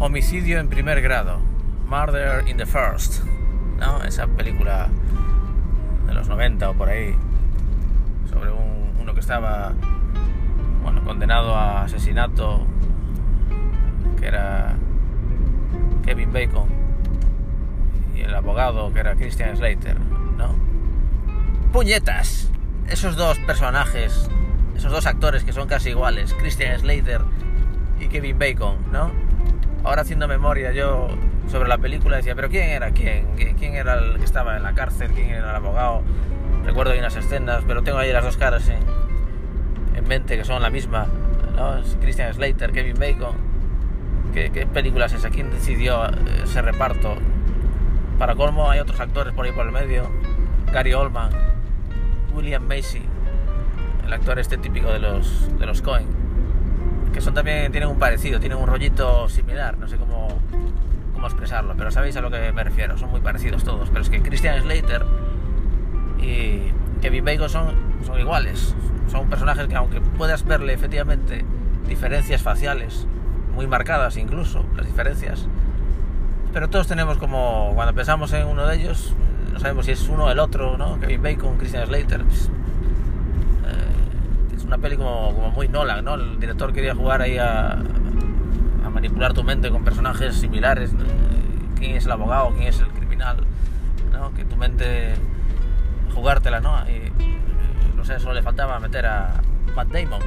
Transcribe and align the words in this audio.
Homicidio 0.00 0.60
en 0.60 0.68
primer 0.68 1.02
grado, 1.02 1.40
Murder 1.88 2.46
in 2.46 2.56
the 2.56 2.66
First, 2.66 3.24
¿no? 3.80 4.00
Esa 4.04 4.28
película 4.28 4.88
de 6.06 6.14
los 6.14 6.28
90 6.28 6.70
o 6.70 6.74
por 6.74 6.88
ahí, 6.88 7.16
sobre 8.30 8.52
un, 8.52 8.92
uno 9.00 9.12
que 9.12 9.18
estaba, 9.18 9.72
bueno, 10.84 11.02
condenado 11.02 11.52
a 11.56 11.82
asesinato, 11.82 12.64
que 14.20 14.28
era 14.28 14.76
Kevin 16.04 16.32
Bacon, 16.32 16.68
y 18.14 18.20
el 18.20 18.32
abogado 18.36 18.92
que 18.92 19.00
era 19.00 19.16
Christian 19.16 19.56
Slater, 19.56 19.98
¿no? 20.36 20.54
¡Puñetas! 21.72 22.52
Esos 22.88 23.16
dos 23.16 23.36
personajes, 23.40 24.30
esos 24.76 24.92
dos 24.92 25.06
actores 25.06 25.42
que 25.42 25.52
son 25.52 25.66
casi 25.66 25.90
iguales, 25.90 26.34
Christian 26.34 26.78
Slater 26.78 27.22
y 27.98 28.06
Kevin 28.06 28.38
Bacon, 28.38 28.76
¿no? 28.92 29.27
Ahora 29.84 30.02
haciendo 30.02 30.28
memoria 30.28 30.72
yo 30.72 31.08
sobre 31.50 31.68
la 31.68 31.78
película 31.78 32.16
decía, 32.16 32.34
pero 32.34 32.48
¿quién 32.48 32.68
era 32.70 32.90
quién? 32.90 33.26
¿Quién 33.36 33.74
era 33.74 33.94
el 33.94 34.18
que 34.18 34.24
estaba 34.24 34.56
en 34.56 34.62
la 34.62 34.74
cárcel? 34.74 35.12
¿Quién 35.12 35.30
era 35.30 35.50
el 35.50 35.56
abogado? 35.56 36.02
Recuerdo 36.64 36.92
hay 36.92 36.98
unas 36.98 37.16
escenas, 37.16 37.64
pero 37.66 37.82
tengo 37.82 37.98
ahí 37.98 38.12
las 38.12 38.24
dos 38.24 38.36
caras 38.36 38.68
en, 38.68 38.80
en 39.96 40.06
mente 40.06 40.36
que 40.36 40.44
son 40.44 40.60
la 40.62 40.70
misma. 40.70 41.06
Christian 42.00 42.32
Slater, 42.34 42.72
Kevin 42.72 42.96
Bacon. 42.98 43.36
¿Qué, 44.34 44.50
qué 44.50 44.66
película 44.66 45.06
es 45.06 45.14
esa? 45.14 45.30
¿Quién 45.30 45.50
decidió 45.50 46.02
ese 46.42 46.60
reparto? 46.60 47.16
Para 48.18 48.34
colmo 48.34 48.70
hay 48.70 48.80
otros 48.80 49.00
actores 49.00 49.32
por 49.32 49.46
ahí 49.46 49.52
por 49.52 49.66
el 49.66 49.72
medio. 49.72 50.10
Gary 50.72 50.92
Oldman, 50.92 51.30
William 52.34 52.62
Macy, 52.62 53.02
el 54.04 54.12
actor 54.12 54.38
este 54.38 54.58
típico 54.58 54.92
de 54.92 54.98
los, 54.98 55.48
de 55.58 55.66
los 55.66 55.80
que 55.80 56.04
son 57.28 57.34
también 57.34 57.70
tienen 57.70 57.90
un 57.90 57.98
parecido, 57.98 58.40
tienen 58.40 58.56
un 58.56 58.66
rollito 58.66 59.28
similar, 59.28 59.76
no 59.76 59.86
sé 59.86 59.98
cómo, 59.98 60.28
cómo 61.12 61.26
expresarlo, 61.26 61.74
pero 61.76 61.90
sabéis 61.90 62.16
a 62.16 62.22
lo 62.22 62.30
que 62.30 62.52
me 62.52 62.64
refiero, 62.64 62.96
son 62.96 63.10
muy 63.10 63.20
parecidos 63.20 63.64
todos, 63.64 63.90
pero 63.90 64.00
es 64.00 64.08
que 64.08 64.22
Christian 64.22 64.62
Slater 64.62 65.04
y 66.18 66.72
Kevin 67.02 67.26
Bacon 67.26 67.50
son, 67.50 67.76
son 68.06 68.18
iguales, 68.18 68.74
son 69.10 69.28
personajes 69.28 69.66
que 69.66 69.74
aunque 69.76 70.00
puedas 70.00 70.46
verle 70.46 70.72
efectivamente 70.72 71.44
diferencias 71.86 72.40
faciales, 72.40 73.06
muy 73.54 73.66
marcadas 73.66 74.16
incluso, 74.16 74.64
las 74.74 74.86
diferencias, 74.86 75.46
pero 76.54 76.70
todos 76.70 76.86
tenemos 76.86 77.18
como, 77.18 77.72
cuando 77.74 77.92
pensamos 77.92 78.32
en 78.32 78.46
uno 78.46 78.66
de 78.66 78.76
ellos, 78.76 79.14
no 79.52 79.60
sabemos 79.60 79.84
si 79.84 79.92
es 79.92 80.08
uno 80.08 80.24
o 80.24 80.30
el 80.30 80.38
otro, 80.38 80.78
¿no? 80.78 80.98
Kevin 80.98 81.22
Bacon, 81.22 81.58
Christian 81.58 81.86
Slater, 81.86 82.24
pues, 82.24 82.50
una 84.68 84.76
peli 84.76 84.96
como, 84.98 85.34
como, 85.34 85.50
muy 85.50 85.66
Nolan, 85.66 86.04
¿no? 86.04 86.14
El 86.14 86.38
director 86.38 86.72
quería 86.74 86.94
jugar 86.94 87.22
ahí 87.22 87.38
a, 87.38 87.72
a, 87.72 88.90
manipular 88.90 89.32
tu 89.32 89.42
mente 89.42 89.70
con 89.70 89.82
personajes 89.82 90.36
similares. 90.36 90.92
¿Quién 91.76 91.96
es 91.96 92.04
el 92.04 92.12
abogado? 92.12 92.50
¿Quién 92.54 92.68
es 92.68 92.78
el 92.78 92.88
criminal? 92.88 93.38
¿no? 94.12 94.34
Que 94.34 94.44
tu 94.44 94.56
mente 94.56 95.14
jugártela, 96.14 96.60
¿no? 96.60 96.84
Y, 96.86 97.10
no 97.96 98.04
sé, 98.04 98.20
solo 98.20 98.34
le 98.34 98.42
faltaba 98.42 98.78
meter 98.78 99.06
a 99.06 99.40
Matt 99.74 99.88
Damon. 99.88 100.20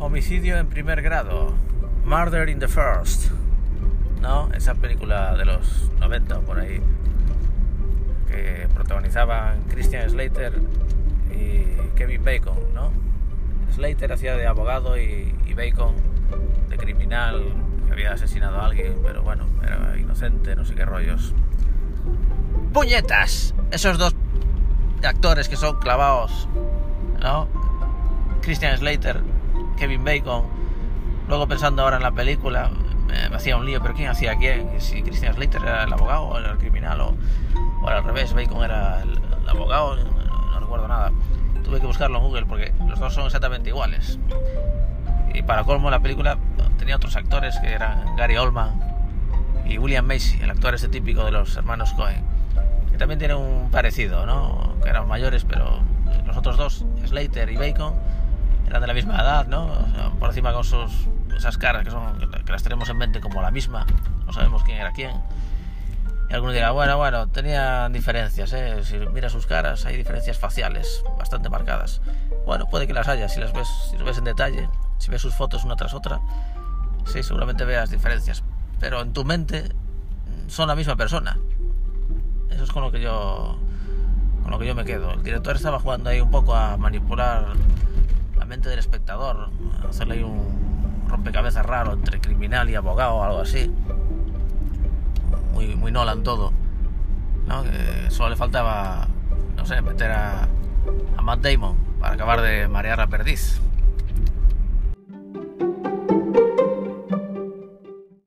Homicidio 0.00 0.58
en 0.58 0.66
primer 0.66 1.00
grado. 1.00 1.54
Murder 2.04 2.48
in 2.48 2.58
the 2.58 2.66
first. 2.66 3.30
¿No? 4.20 4.48
Esa 4.54 4.74
película 4.74 5.36
de 5.36 5.44
los 5.44 5.90
90 5.98 6.40
por 6.40 6.58
ahí 6.60 6.80
que 8.26 8.68
protagonizaban 8.74 9.62
Christian 9.68 10.08
Slater 10.08 10.60
y 11.30 11.64
Kevin 11.96 12.24
Bacon, 12.24 12.58
¿no? 12.74 12.90
Slater 13.74 14.12
hacía 14.12 14.36
de 14.36 14.46
abogado 14.46 14.98
y, 14.98 15.34
Bacon 15.56 15.96
de 16.68 16.76
criminal 16.76 17.42
que 17.86 17.92
había 17.92 18.12
asesinado 18.12 18.60
a 18.60 18.66
alguien, 18.66 19.00
pero 19.02 19.22
bueno, 19.22 19.46
era 19.60 19.98
inocente, 19.98 20.54
no 20.54 20.64
sé 20.64 20.76
qué 20.76 20.84
rollos. 20.84 21.34
¡Puñetas! 22.72 23.54
Esos 23.72 23.98
dos 23.98 24.14
actores 25.02 25.48
que 25.48 25.56
son 25.56 25.80
clavados, 25.80 26.48
¿no? 27.20 27.48
Christian 28.40 28.78
Slater, 28.78 29.20
Kevin 29.76 30.04
Bacon. 30.04 30.44
Luego 31.26 31.48
pensando 31.48 31.82
ahora 31.82 31.96
en 31.96 32.02
la 32.04 32.12
película, 32.12 32.70
me 33.08 33.36
hacía 33.36 33.56
un 33.56 33.66
lío, 33.66 33.80
pero 33.80 33.94
¿quién 33.94 34.08
hacía 34.08 34.36
quién? 34.36 34.80
Si 34.80 35.02
Christian 35.02 35.34
Slater 35.34 35.62
era 35.62 35.84
el 35.84 35.92
abogado 35.92 36.22
o 36.24 36.38
era 36.38 36.52
el 36.52 36.58
criminal 36.58 37.00
o, 37.00 37.14
o 37.82 37.88
al 37.88 38.04
revés, 38.04 38.34
Bacon 38.34 38.64
era 38.64 39.02
el, 39.02 39.10
el 39.10 39.48
abogado, 39.48 39.96
no, 39.96 40.50
no, 40.52 40.60
recuerdo 40.60 40.88
nada. 40.88 41.12
Tuve 41.64 41.80
que 41.80 41.86
buscarlo 41.86 42.18
en 42.18 42.24
Google 42.24 42.46
porque 42.46 42.72
los 42.86 42.98
dos 42.98 43.14
son 43.14 43.26
exactamente 43.26 43.70
iguales. 43.70 44.18
Y 45.34 45.42
para 45.42 45.64
colmo 45.64 45.90
la 45.90 46.00
película 46.00 46.38
tenía 46.78 46.96
otros 46.96 47.16
actores 47.16 47.58
que 47.60 47.72
eran 47.72 48.16
Gary 48.16 48.36
Oldman 48.36 48.80
y 49.66 49.78
William 49.78 50.06
Macy, 50.06 50.38
el 50.40 50.50
actor 50.50 50.74
ese 50.74 50.88
típico 50.88 51.24
de 51.24 51.30
los 51.30 51.56
hermanos 51.56 51.92
Cohen, 51.92 52.22
que 52.90 52.96
también 52.96 53.18
tiene 53.18 53.34
un 53.34 53.70
parecido, 53.70 54.24
¿no? 54.24 54.74
Que 54.82 54.88
eran 54.88 55.06
mayores, 55.06 55.44
pero 55.44 55.80
los 56.26 56.36
otros 56.36 56.56
dos, 56.56 56.84
Slater 57.06 57.50
y 57.50 57.56
Bacon, 57.56 57.94
eran 58.68 58.80
de 58.80 58.86
la 58.86 58.94
misma 58.94 59.16
edad, 59.16 59.46
¿no? 59.46 59.70
Por 60.18 60.28
encima 60.28 60.52
con 60.52 60.64
sus 60.64 60.92
esas 61.36 61.56
caras 61.56 61.84
que, 61.84 61.90
son, 61.90 62.18
que 62.18 62.52
las 62.52 62.62
tenemos 62.62 62.88
en 62.88 62.98
mente 62.98 63.20
como 63.20 63.40
la 63.40 63.50
misma, 63.50 63.86
no 64.26 64.32
sabemos 64.32 64.62
quién 64.64 64.78
era 64.78 64.92
quién. 64.92 65.12
Y 66.30 66.34
alguno 66.34 66.52
dirá, 66.52 66.72
bueno, 66.72 66.98
bueno, 66.98 67.28
tenían 67.28 67.92
diferencias, 67.92 68.52
¿eh? 68.52 68.84
si 68.84 68.98
mira 68.98 69.30
sus 69.30 69.46
caras 69.46 69.86
hay 69.86 69.96
diferencias 69.96 70.36
faciales 70.38 71.02
bastante 71.18 71.48
marcadas. 71.48 72.02
Bueno, 72.44 72.66
puede 72.66 72.86
que 72.86 72.92
las 72.92 73.08
haya, 73.08 73.28
si 73.28 73.40
las 73.40 73.52
ves, 73.52 73.68
si 73.90 73.96
las 73.96 74.04
ves 74.04 74.18
en 74.18 74.24
detalle, 74.24 74.68
si 74.98 75.10
ves 75.10 75.22
sus 75.22 75.34
fotos 75.34 75.64
una 75.64 75.76
tras 75.76 75.94
otra, 75.94 76.20
sí, 77.06 77.22
seguramente 77.22 77.64
veas 77.64 77.90
diferencias. 77.90 78.42
Pero 78.78 79.00
en 79.00 79.12
tu 79.12 79.24
mente 79.24 79.70
son 80.48 80.68
la 80.68 80.74
misma 80.74 80.96
persona. 80.96 81.38
Eso 82.50 82.64
es 82.64 82.70
con 82.70 82.82
lo 82.82 82.92
que 82.92 83.00
yo 83.00 83.58
con 84.42 84.50
lo 84.50 84.58
que 84.58 84.66
yo 84.66 84.74
me 84.74 84.84
quedo. 84.84 85.12
El 85.12 85.22
director 85.22 85.56
estaba 85.56 85.78
jugando 85.78 86.10
ahí 86.10 86.20
un 86.20 86.30
poco 86.30 86.54
a 86.54 86.76
manipular 86.76 87.42
la 87.42 87.54
mente 88.48 88.68
del 88.68 88.78
espectador, 88.78 89.50
a 89.84 89.88
hacerle 89.88 90.14
ahí 90.14 90.22
un 90.22 91.06
rompecabezas 91.08 91.64
raro 91.64 91.92
entre 91.92 92.20
criminal 92.20 92.68
y 92.70 92.74
abogado 92.74 93.16
o 93.16 93.22
algo 93.22 93.40
así. 93.40 93.72
Muy, 95.52 95.76
muy 95.76 95.92
Nolan 95.92 96.22
todo. 96.22 96.52
solo 98.08 98.30
le 98.30 98.36
faltaba, 98.36 99.06
no 99.56 99.66
sé, 99.66 99.80
meter 99.82 100.10
a, 100.10 100.48
a 101.16 101.22
Matt 101.22 101.40
Damon 101.40 101.76
para 102.00 102.14
acabar 102.14 102.40
de 102.40 102.68
marear 102.68 102.98
la 102.98 103.06
perdiz. 103.06 103.60